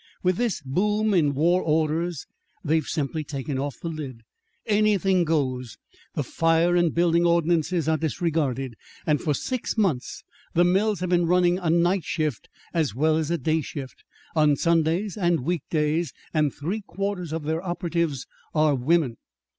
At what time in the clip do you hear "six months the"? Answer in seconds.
9.35-10.63